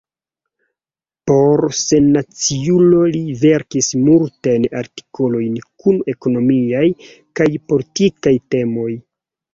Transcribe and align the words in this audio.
Por 1.31 1.61
Sennaciulo 1.79 3.01
li 3.15 3.21
verkis 3.43 3.91
multajn 4.07 4.65
artikolojn 4.81 5.61
kun 5.85 6.03
ekonomiaj 6.17 6.85
kaj 7.41 7.51
politikaj 7.75 8.35
temoj. 8.57 8.91